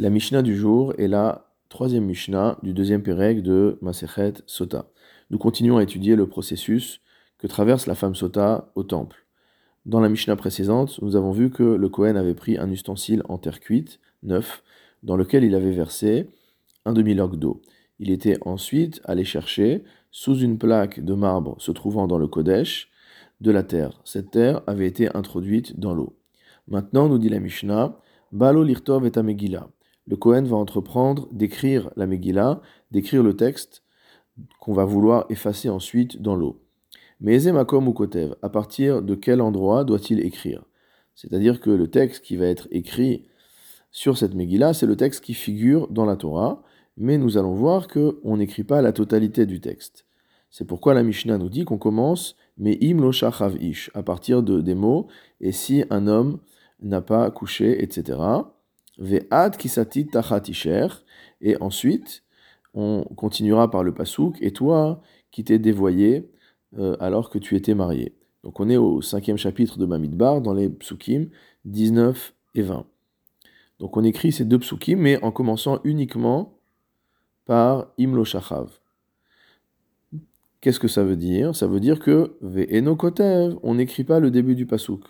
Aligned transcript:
La 0.00 0.10
Mishnah 0.10 0.42
du 0.42 0.56
jour 0.56 0.94
est 0.96 1.08
la 1.08 1.50
troisième 1.70 2.04
Mishnah 2.04 2.56
du 2.62 2.72
deuxième 2.72 3.02
Pérec 3.02 3.42
de 3.42 3.78
Masechet 3.82 4.34
Sota. 4.46 4.86
Nous 5.30 5.38
continuons 5.38 5.78
à 5.78 5.82
étudier 5.82 6.14
le 6.14 6.28
processus 6.28 7.00
que 7.36 7.48
traverse 7.48 7.88
la 7.88 7.96
femme 7.96 8.14
Sota 8.14 8.70
au 8.76 8.84
temple. 8.84 9.26
Dans 9.86 9.98
la 9.98 10.08
Mishnah 10.08 10.36
précédente, 10.36 11.00
nous 11.02 11.16
avons 11.16 11.32
vu 11.32 11.50
que 11.50 11.64
le 11.64 11.88
Kohen 11.88 12.16
avait 12.16 12.36
pris 12.36 12.58
un 12.58 12.70
ustensile 12.70 13.24
en 13.28 13.38
terre 13.38 13.58
cuite, 13.58 13.98
neuf, 14.22 14.62
dans 15.02 15.16
lequel 15.16 15.42
il 15.42 15.56
avait 15.56 15.72
versé 15.72 16.30
un 16.84 16.92
demi-log 16.92 17.34
d'eau. 17.34 17.60
Il 17.98 18.12
était 18.12 18.38
ensuite 18.42 19.00
allé 19.02 19.24
chercher, 19.24 19.82
sous 20.12 20.38
une 20.38 20.58
plaque 20.58 21.04
de 21.04 21.14
marbre 21.14 21.56
se 21.58 21.72
trouvant 21.72 22.06
dans 22.06 22.18
le 22.18 22.28
Kodesh, 22.28 22.88
de 23.40 23.50
la 23.50 23.64
terre. 23.64 24.00
Cette 24.04 24.30
terre 24.30 24.62
avait 24.68 24.86
été 24.86 25.08
introduite 25.16 25.80
dans 25.80 25.92
l'eau. 25.92 26.16
Maintenant, 26.68 27.08
nous 27.08 27.18
dit 27.18 27.30
la 27.30 27.40
Mishnah, 27.40 27.98
Balo 28.30 28.62
lirtov 28.62 29.04
et 29.04 29.22
Megillah 29.24 29.68
le 30.08 30.16
Kohen 30.16 30.46
va 30.46 30.56
entreprendre 30.56 31.28
d'écrire 31.32 31.90
la 31.96 32.06
Megillah, 32.06 32.62
d'écrire 32.90 33.22
le 33.22 33.36
texte 33.36 33.82
qu'on 34.58 34.72
va 34.72 34.84
vouloir 34.84 35.26
effacer 35.28 35.68
ensuite 35.68 36.22
dans 36.22 36.34
l'eau. 36.34 36.62
Mais 37.20 37.34
Ezemakom 37.34 37.88
ou 37.88 37.92
Kotev, 37.92 38.34
à 38.42 38.48
partir 38.48 39.02
de 39.02 39.14
quel 39.14 39.40
endroit 39.40 39.84
doit-il 39.84 40.24
écrire? 40.24 40.64
C'est-à-dire 41.14 41.60
que 41.60 41.70
le 41.70 41.90
texte 41.90 42.24
qui 42.24 42.36
va 42.36 42.46
être 42.46 42.68
écrit 42.70 43.26
sur 43.90 44.16
cette 44.16 44.34
Megillah, 44.34 44.72
c'est 44.72 44.86
le 44.86 44.96
texte 44.96 45.22
qui 45.22 45.34
figure 45.34 45.88
dans 45.88 46.04
la 46.04 46.16
Torah, 46.16 46.62
mais 46.96 47.18
nous 47.18 47.36
allons 47.36 47.54
voir 47.54 47.88
qu'on 47.88 48.36
n'écrit 48.36 48.64
pas 48.64 48.80
la 48.80 48.92
totalité 48.92 49.44
du 49.44 49.60
texte. 49.60 50.06
C'est 50.50 50.66
pourquoi 50.66 50.94
la 50.94 51.02
Mishnah 51.02 51.36
nous 51.36 51.50
dit 51.50 51.64
qu'on 51.64 51.78
commence 51.78 52.36
mais 52.56 52.78
lo 52.80 53.12
ish, 53.60 53.90
à 53.94 54.02
partir 54.02 54.42
de, 54.42 54.60
des 54.60 54.74
mots, 54.74 55.06
et 55.40 55.52
si 55.52 55.84
un 55.90 56.06
homme 56.06 56.40
n'a 56.80 57.00
pas 57.00 57.30
couché, 57.30 57.82
etc. 57.82 58.18
Ve'ad 58.98 59.56
kisatit 59.56 60.06
tachatisher. 60.08 60.88
Et 61.40 61.56
ensuite, 61.60 62.24
on 62.74 63.04
continuera 63.16 63.70
par 63.70 63.82
le 63.82 63.94
pasouk. 63.94 64.36
Et 64.40 64.52
toi, 64.52 65.00
qui 65.30 65.44
t'es 65.44 65.58
dévoyé 65.58 66.30
euh, 66.78 66.96
alors 67.00 67.30
que 67.30 67.38
tu 67.38 67.56
étais 67.56 67.74
marié. 67.74 68.14
Donc 68.44 68.60
on 68.60 68.68
est 68.68 68.76
au 68.76 69.02
cinquième 69.02 69.36
chapitre 69.36 69.78
de 69.78 69.86
Mamidbar, 69.86 70.40
dans 70.40 70.54
les 70.54 70.68
psukim 70.68 71.28
19 71.64 72.34
et 72.54 72.62
20. 72.62 72.86
Donc 73.78 73.96
on 73.96 74.04
écrit 74.04 74.32
ces 74.32 74.44
deux 74.44 74.58
psukim, 74.58 74.98
mais 74.98 75.22
en 75.22 75.32
commençant 75.32 75.80
uniquement 75.84 76.58
par 77.44 77.92
Imlo 77.98 78.24
Shachav. 78.24 78.80
Qu'est-ce 80.60 80.80
que 80.80 80.88
ça 80.88 81.04
veut 81.04 81.16
dire? 81.16 81.54
Ça 81.54 81.66
veut 81.66 81.80
dire 81.80 82.00
que 82.00 82.36
Ve'eno 82.42 82.96
Kotev, 82.96 83.56
on 83.62 83.74
n'écrit 83.74 84.04
pas 84.04 84.18
le 84.18 84.30
début 84.30 84.56
du 84.56 84.66
pasouk. 84.66 85.04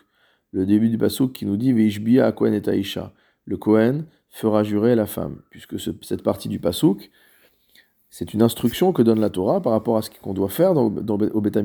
Le 0.52 0.66
début 0.66 0.88
du 0.88 0.98
pasouk 0.98 1.32
qui 1.32 1.46
nous 1.46 1.56
dit 1.56 1.72
Ve'ishbia 1.72 2.26
Akwen 2.26 2.54
et 2.54 2.68
Aisha 2.68 3.14
le 3.48 3.56
Kohen 3.56 4.04
fera 4.28 4.62
jurer 4.62 4.94
la 4.94 5.06
femme, 5.06 5.40
puisque 5.50 5.80
cette 5.80 6.22
partie 6.22 6.50
du 6.50 6.60
Pasouk, 6.60 7.10
c'est 8.10 8.34
une 8.34 8.42
instruction 8.42 8.92
que 8.92 9.02
donne 9.02 9.20
la 9.20 9.30
Torah 9.30 9.62
par 9.62 9.72
rapport 9.72 9.96
à 9.96 10.02
ce 10.02 10.10
qu'on 10.10 10.34
doit 10.34 10.50
faire 10.50 10.74
dans, 10.74 10.90
dans, 10.90 11.18
au 11.18 11.40
Beth 11.40 11.58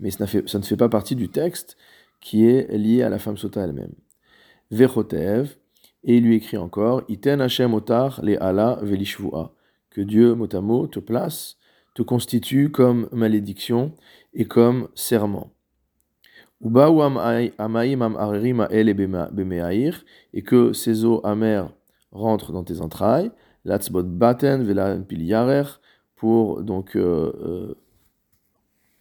Mais 0.00 0.10
ça, 0.10 0.24
ne 0.24 0.64
fait 0.64 0.76
pas 0.76 0.88
partie 0.88 1.14
du 1.14 1.28
texte 1.28 1.76
qui 2.20 2.46
est 2.46 2.74
lié 2.76 3.02
à 3.02 3.10
la 3.10 3.18
femme 3.18 3.36
sota 3.36 3.62
elle-même. 3.62 3.92
Vechotev, 4.70 5.56
et 6.02 6.16
il 6.16 6.24
lui 6.24 6.36
écrit 6.36 6.56
encore, 6.56 7.02
Iten 7.08 7.42
Hashem 7.42 7.74
otar 7.74 8.22
velishvua, 8.22 9.54
que 9.90 10.00
Dieu, 10.00 10.34
motamo, 10.34 10.86
te 10.86 11.00
place, 11.00 11.58
te 11.94 12.02
constitue 12.02 12.70
comme 12.70 13.08
malédiction 13.12 13.92
et 14.32 14.46
comme 14.46 14.88
serment 14.94 15.55
et 20.32 20.42
que 20.42 20.72
ces 20.72 21.04
eaux 21.04 21.20
amères 21.24 21.70
rentrent 22.12 22.52
dans 22.52 22.64
tes 22.64 22.80
entrailles, 22.80 23.30
l'atzbot 23.64 24.02
baten 24.04 24.64
pour 26.16 26.62
donc 26.62 26.96
euh, 26.96 27.32
euh, 27.44 27.74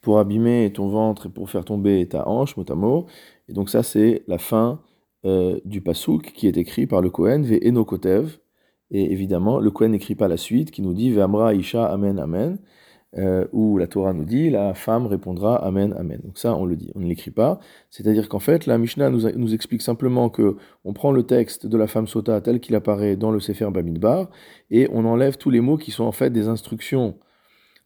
pour 0.01 0.19
abîmer 0.19 0.71
ton 0.73 0.89
ventre 0.89 1.27
et 1.27 1.29
pour 1.29 1.49
faire 1.49 1.63
tomber 1.63 2.07
ta 2.07 2.27
hanche, 2.27 2.55
mot. 2.57 3.05
Et 3.47 3.53
donc 3.53 3.69
ça 3.69 3.83
c'est 3.83 4.23
la 4.27 4.37
fin 4.37 4.81
euh, 5.25 5.59
du 5.63 5.81
pasouk 5.81 6.33
qui 6.33 6.47
est 6.47 6.57
écrit 6.57 6.87
par 6.87 7.01
le 7.01 7.09
Kohen 7.09 7.43
ve. 7.43 7.57
Et 8.91 9.11
évidemment 9.11 9.59
le 9.59 9.71
Kohen 9.71 9.91
n'écrit 9.91 10.15
pas 10.15 10.27
la 10.27 10.37
suite 10.37 10.71
qui 10.71 10.81
nous 10.81 10.93
dit 10.93 11.11
ve 11.11 11.25
isha 11.55 11.85
amen 11.85 12.19
amen 12.19 12.59
euh, 13.17 13.45
où 13.53 13.77
la 13.77 13.87
Torah 13.87 14.13
nous 14.13 14.25
dit 14.25 14.49
la 14.49 14.73
femme 14.73 15.05
répondra 15.07 15.55
Amen, 15.63 15.93
Amen. 15.97 16.19
Donc 16.23 16.37
ça, 16.37 16.55
on 16.55 16.65
le 16.65 16.75
dit, 16.75 16.91
on 16.95 16.99
ne 16.99 17.07
l'écrit 17.07 17.31
pas. 17.31 17.59
C'est-à-dire 17.89 18.27
qu'en 18.27 18.39
fait, 18.39 18.65
la 18.65 18.77
Mishnah 18.77 19.09
nous, 19.09 19.53
explique 19.53 19.81
simplement 19.81 20.29
que 20.29 20.57
on 20.83 20.93
prend 20.93 21.11
le 21.11 21.23
texte 21.23 21.65
de 21.65 21.77
la 21.77 21.87
femme 21.87 22.07
sota 22.07 22.41
tel 22.41 22.59
qu'il 22.59 22.75
apparaît 22.75 23.15
dans 23.15 23.31
le 23.31 23.39
Sefer 23.39 23.69
Bamidbar 23.71 24.29
et 24.69 24.89
on 24.91 25.05
enlève 25.05 25.37
tous 25.37 25.49
les 25.49 25.61
mots 25.61 25.77
qui 25.77 25.91
sont 25.91 26.03
en 26.03 26.11
fait 26.11 26.29
des 26.29 26.49
instructions 26.49 27.17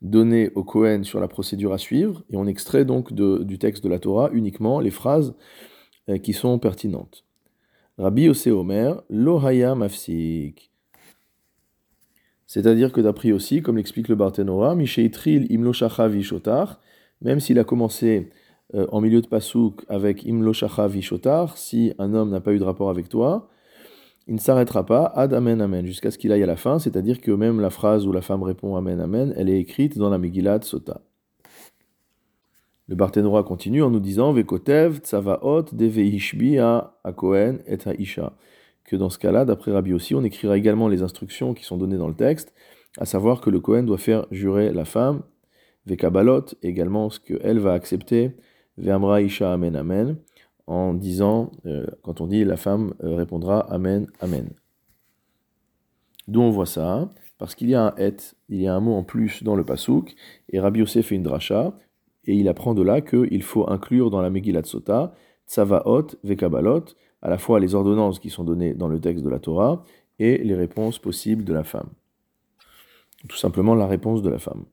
données 0.01 0.49
au 0.55 0.63
Kohen 0.63 1.03
sur 1.03 1.19
la 1.19 1.27
procédure 1.27 1.73
à 1.73 1.77
suivre 1.77 2.23
et 2.31 2.37
on 2.37 2.47
extrait 2.47 2.85
donc 2.85 3.13
du 3.13 3.59
texte 3.59 3.83
de 3.83 3.89
la 3.89 3.99
Torah 3.99 4.29
uniquement 4.33 4.79
les 4.79 4.91
phrases 4.91 5.35
euh, 6.09 6.17
qui 6.17 6.33
sont 6.33 6.57
pertinentes. 6.57 7.25
Rabbi 7.99 8.29
Ose 8.29 8.47
Omer, 8.47 9.03
Lohaya 9.09 9.75
Mafsik. 9.75 10.68
C'est-à-dire 12.49 12.91
que 12.91 12.99
d'après 12.99 13.31
aussi, 13.31 13.61
comme 13.61 13.77
l'explique 13.77 14.07
le 14.07 14.15
Barthénora, 14.15 14.73
Misheitril 14.73 15.45
Imloshacha 15.51 16.07
Vishotar, 16.07 16.81
même 17.21 17.39
s'il 17.39 17.59
a 17.59 17.63
commencé 17.63 18.31
euh, 18.73 18.87
en 18.91 19.01
milieu 19.01 19.21
de 19.21 19.27
Pasouk 19.27 19.85
avec 19.87 20.25
Imloshacha 20.25 20.87
Vishotar, 20.87 21.55
si 21.59 21.93
un 21.99 22.15
homme 22.15 22.31
n'a 22.31 22.41
pas 22.41 22.51
eu 22.51 22.57
de 22.57 22.63
rapport 22.63 22.89
avec 22.89 23.07
toi, 23.07 23.49
il 24.27 24.33
ne 24.33 24.39
s'arrêtera 24.39 24.83
pas 24.83 25.05
ad 25.15 25.31
Amen 25.31 25.61
Amen, 25.61 25.85
jusqu'à 25.85 26.09
ce 26.09 26.17
qu'il 26.17 26.31
aille 26.31 26.41
à 26.41 26.47
la 26.47 26.55
fin, 26.55 26.79
c'est-à-dire 26.79 27.21
que 27.21 27.29
même 27.29 27.61
la 27.61 27.69
phrase 27.69 28.07
où 28.07 28.11
la 28.11 28.21
femme 28.21 28.41
répond 28.41 28.75
Amen 28.75 28.99
Amen, 28.99 29.31
elle 29.37 29.47
est 29.47 29.59
écrite 29.59 29.99
dans 29.99 30.09
la 30.09 30.17
Megillat 30.17 30.61
Sota. 30.63 31.01
Le 32.87 32.95
Barthénora 32.95 33.43
continue 33.43 33.83
en 33.83 33.91
nous 33.91 33.99
disant 33.99 34.33
Vekotev 34.33 35.01
Tsavaot 35.01 35.65
Deveishbi 35.71 36.57
a 36.57 36.95
Kohen 37.15 37.59
et 37.67 37.77
a 37.87 37.93
Isha 37.93 38.33
dans 38.95 39.09
ce 39.09 39.19
cas-là, 39.19 39.45
d'après 39.45 39.71
Rabbi 39.71 39.93
on 40.13 40.23
écrira 40.23 40.57
également 40.57 40.87
les 40.87 41.01
instructions 41.01 41.53
qui 41.53 41.63
sont 41.63 41.77
données 41.77 41.97
dans 41.97 42.07
le 42.07 42.15
texte, 42.15 42.53
à 42.97 43.05
savoir 43.05 43.41
que 43.41 43.49
le 43.49 43.59
Kohen 43.59 43.85
doit 43.85 43.97
faire 43.97 44.25
jurer 44.31 44.71
la 44.71 44.85
femme, 44.85 45.23
Vekabalot, 45.85 46.45
également 46.61 47.09
ce 47.09 47.19
qu'elle 47.19 47.59
va 47.59 47.73
accepter, 47.73 48.31
Ve'amra 48.77 49.21
Isha 49.21 49.51
Amen 49.51 49.75
Amen, 49.75 50.17
en 50.67 50.93
disant, 50.93 51.51
euh, 51.65 51.85
quand 52.03 52.21
on 52.21 52.27
dit 52.27 52.45
la 52.45 52.57
femme 52.57 52.93
euh, 53.03 53.15
répondra 53.15 53.61
Amen 53.71 54.07
Amen. 54.19 54.49
D'où 56.27 56.41
on 56.41 56.51
voit 56.51 56.67
ça 56.67 57.09
Parce 57.39 57.55
qu'il 57.55 57.69
y 57.69 57.75
a 57.75 57.87
un 57.87 57.95
et, 57.97 58.17
il 58.49 58.61
y 58.61 58.67
a 58.67 58.75
un 58.75 58.79
mot 58.79 58.93
en 58.93 59.03
plus 59.03 59.43
dans 59.43 59.55
le 59.55 59.63
pasouk, 59.63 60.15
et 60.49 60.59
Rabbi 60.59 60.81
Yosef 60.81 61.07
fait 61.07 61.15
une 61.15 61.23
dracha, 61.23 61.77
et 62.25 62.35
il 62.35 62.47
apprend 62.47 62.75
de 62.75 62.83
là 62.83 63.01
qu'il 63.01 63.41
faut 63.41 63.69
inclure 63.69 64.11
dans 64.11 64.21
la 64.21 64.29
Megillat 64.29 64.63
Sota, 64.63 65.15
Tsavaot, 65.47 66.07
Vekabalot, 66.23 66.85
à 67.21 67.29
la 67.29 67.37
fois 67.37 67.59
les 67.59 67.75
ordonnances 67.75 68.19
qui 68.19 68.29
sont 68.29 68.43
données 68.43 68.73
dans 68.73 68.87
le 68.87 68.99
texte 68.99 69.23
de 69.23 69.29
la 69.29 69.39
Torah 69.39 69.83
et 70.19 70.37
les 70.37 70.55
réponses 70.55 70.99
possibles 70.99 71.43
de 71.43 71.53
la 71.53 71.63
femme. 71.63 71.89
Tout 73.27 73.37
simplement 73.37 73.75
la 73.75 73.87
réponse 73.87 74.21
de 74.21 74.29
la 74.29 74.39
femme. 74.39 74.65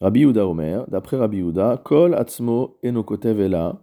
Rabbi 0.00 0.20
Yehuda 0.20 0.46
Omer, 0.46 0.84
d'après 0.88 1.16
Rabbi 1.16 1.38
Yehuda, 1.38 1.80
Kol 1.84 2.14
Atzmo 2.14 2.76
Enokotev 2.84 3.40
Ela, 3.40 3.80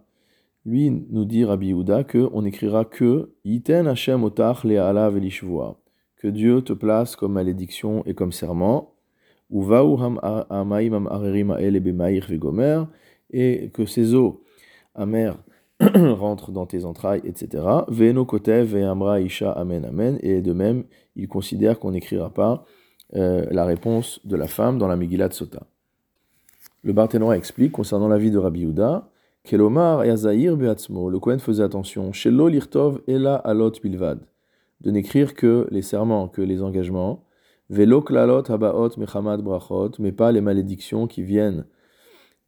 lui 0.64 0.90
nous 0.90 1.24
dit 1.24 1.44
Rabbi 1.44 1.68
Yehuda 1.68 2.04
qu'on 2.04 2.42
n'écrira 2.42 2.84
que 2.84 3.30
Yiten 3.44 3.86
Hashem 3.86 4.22
Otach 4.22 4.64
Le'ala 4.64 5.10
Velishvoa, 5.10 5.78
que 6.16 6.28
Dieu 6.28 6.62
te 6.62 6.72
place 6.72 7.16
comme 7.16 7.32
malédiction 7.32 8.04
et 8.06 8.14
comme 8.14 8.32
serment, 8.32 8.94
ou 9.50 9.62
Vauham 9.62 10.18
Amaim 10.48 11.06
Arerim 11.06 11.54
Vegomer, 11.54 12.84
et 13.30 13.70
que 13.74 13.84
ces 13.84 14.14
eaux 14.14 14.42
amères 14.94 15.38
rentre 15.80 16.52
dans 16.52 16.66
tes 16.66 16.84
entrailles, 16.84 17.22
etc. 17.24 17.64
Veno 17.88 18.24
kotev 18.24 18.76
amra 18.76 19.20
isha 19.20 19.50
amen 19.52 19.84
amen. 19.84 20.18
Et 20.22 20.40
de 20.42 20.52
même, 20.52 20.84
il 21.16 21.28
considère 21.28 21.78
qu'on 21.78 21.92
n'écrira 21.92 22.30
pas 22.30 22.64
euh, 23.14 23.46
la 23.50 23.64
réponse 23.64 24.20
de 24.24 24.36
la 24.36 24.46
femme 24.46 24.78
dans 24.78 24.88
la 24.88 24.96
Megillat 24.96 25.30
Sota. 25.32 25.62
Le 26.82 26.92
Barthénora 26.92 27.36
explique 27.36 27.72
concernant 27.72 28.08
la 28.08 28.18
vie 28.18 28.30
de 28.30 28.38
Rabbi 28.38 28.60
Yehuda, 28.60 29.08
Kelomar 29.44 30.04
yazair 30.06 30.56
beatzmo, 30.56 31.10
le 31.10 31.18
Kohen 31.18 31.40
faisait 31.40 31.64
attention, 31.64 32.12
Shelo 32.12 32.48
lirtov 32.48 33.00
ela 33.08 33.34
alot 33.34 33.72
bilvad, 33.82 34.20
de 34.80 34.90
n'écrire 34.90 35.34
que 35.34 35.66
les 35.70 35.82
serments, 35.82 36.28
que 36.28 36.42
les 36.42 36.62
engagements, 36.62 37.24
Velo 37.72 38.02
klalot 38.02 38.44
habaot 38.50 38.98
mechamad 38.98 39.40
brachot, 39.40 39.92
mais 39.98 40.12
pas 40.12 40.30
les 40.30 40.40
malédictions 40.40 41.06
qui 41.06 41.22
viennent 41.22 41.64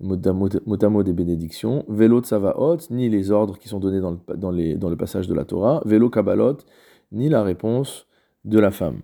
motamo 0.01 1.03
des 1.03 1.13
bénédictions, 1.13 1.85
vélo 1.89 2.21
tsavaot, 2.21 2.79
ni 2.91 3.09
les 3.09 3.31
ordres 3.31 3.59
qui 3.59 3.69
sont 3.69 3.81
donnés 3.81 4.01
dans 4.01 4.13
le, 4.13 4.37
dans, 4.37 4.51
les, 4.51 4.77
dans 4.77 4.91
le 4.91 4.97
passage 4.97 5.29
de 5.29 5.35
la 5.35 5.45
Torah, 5.45 5.83
vélo 5.85 6.11
kabbalot, 6.11 6.59
ni 7.13 7.29
la 7.29 7.43
réponse 7.43 8.07
de 8.45 8.59
la 8.59 8.71
femme. 8.71 9.03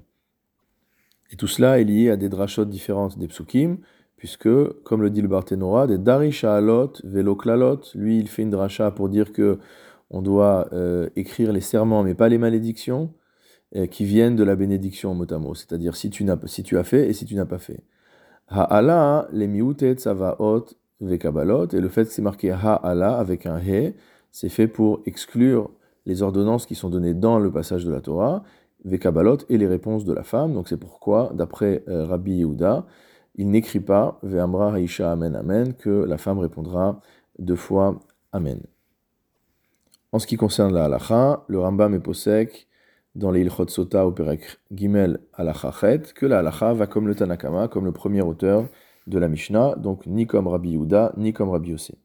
Et 1.32 1.36
tout 1.36 1.46
cela 1.46 1.80
est 1.80 1.84
lié 1.84 2.10
à 2.10 2.16
des 2.16 2.28
drachot 2.28 2.64
différentes 2.64 3.18
des 3.18 3.28
psukim, 3.28 3.78
puisque, 4.16 4.48
comme 4.82 5.02
le 5.02 5.10
dit 5.10 5.22
le 5.22 5.28
Barthénora, 5.28 5.86
des 5.86 5.98
darisha 5.98 6.56
alot, 6.56 6.92
vélo 7.04 7.36
klalot, 7.36 7.80
lui 7.94 8.18
il 8.18 8.28
fait 8.28 8.42
une 8.42 8.50
dracha 8.50 8.90
pour 8.90 9.08
dire 9.08 9.32
que 9.32 9.58
on 10.10 10.22
doit 10.22 10.68
euh, 10.72 11.08
écrire 11.14 11.52
les 11.52 11.60
serments 11.60 12.02
mais 12.02 12.14
pas 12.14 12.28
les 12.28 12.38
malédictions, 12.38 13.14
qui 13.90 14.04
viennent 14.04 14.34
de 14.34 14.42
la 14.42 14.56
bénédiction 14.56 15.14
mot 15.14 15.54
c'est-à-dire 15.54 15.94
si, 15.94 16.10
tu 16.10 16.26
si 16.46 16.62
tu 16.64 16.76
as 16.76 16.82
fait 16.82 17.08
et 17.08 17.12
si 17.12 17.24
tu 17.24 17.36
n'as 17.36 17.46
pas 17.46 17.58
fait. 17.58 17.84
Ha'ala, 18.48 19.28
les 19.32 19.46
miute 19.46 19.84
tzavaot 19.94 20.66
vekabalot, 21.00 21.68
et 21.68 21.80
le 21.80 21.88
fait 21.88 22.04
que 22.04 22.10
c'est 22.10 22.22
marqué 22.22 22.50
ha'ala 22.50 23.16
avec 23.18 23.46
un 23.46 23.58
he, 23.58 23.94
c'est 24.30 24.48
fait 24.48 24.68
pour 24.68 25.00
exclure 25.06 25.70
les 26.06 26.22
ordonnances 26.22 26.66
qui 26.66 26.74
sont 26.74 26.90
données 26.90 27.14
dans 27.14 27.38
le 27.38 27.50
passage 27.50 27.84
de 27.84 27.90
la 27.90 28.00
Torah, 28.00 28.42
vekabalot, 28.84 29.38
et 29.48 29.58
les 29.58 29.66
réponses 29.66 30.04
de 30.04 30.12
la 30.12 30.22
femme. 30.22 30.54
Donc 30.54 30.68
c'est 30.68 30.76
pourquoi, 30.76 31.30
d'après 31.34 31.84
euh, 31.88 32.04
Rabbi 32.06 32.32
Yehuda, 32.36 32.86
il 33.36 33.50
n'écrit 33.50 33.80
pas 33.80 34.18
ve'amra 34.22 34.78
haisha 34.78 35.12
amen 35.12 35.36
amen, 35.36 35.74
que 35.74 35.90
la 35.90 36.18
femme 36.18 36.38
répondra 36.38 37.00
deux 37.38 37.56
fois 37.56 38.00
amen. 38.32 38.60
En 40.12 40.18
ce 40.18 40.26
qui 40.26 40.36
concerne 40.36 40.74
la 40.74 40.86
halacha, 40.86 41.44
le 41.46 41.60
Rambam 41.60 41.94
est 41.94 42.00
posek 42.00 42.66
dans 43.14 43.30
les 43.30 43.42
Ilchot 43.42 43.68
Sota 43.68 44.06
au 44.06 44.12
Perek 44.12 44.42
Gimel 44.72 45.20
Alachachet, 45.34 46.02
que 46.14 46.26
la 46.26 46.40
halacha 46.40 46.72
va 46.74 46.86
comme 46.86 47.06
le 47.06 47.14
Tanakama, 47.14 47.68
comme 47.68 47.84
le 47.84 47.92
premier 47.92 48.22
auteur 48.22 48.66
de 49.06 49.18
la 49.18 49.28
Mishnah, 49.28 49.76
donc 49.76 50.06
ni 50.06 50.26
comme 50.26 50.48
Rabbi 50.48 50.70
Yehuda, 50.70 51.12
ni 51.16 51.32
comme 51.32 51.50
Rabbi 51.50 51.70
Yosef. 51.70 51.96